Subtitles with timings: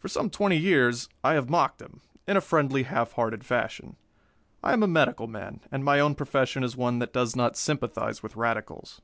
[0.00, 3.94] For some twenty years I have mocked him, in a friendly, half hearted fashion.
[4.64, 8.20] I am a medical man, and my own profession is one that does not sympathize
[8.20, 9.00] with radicals.